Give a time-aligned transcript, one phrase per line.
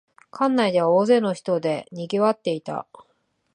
[0.31, 2.87] 館内では大勢の人でにぎわっていた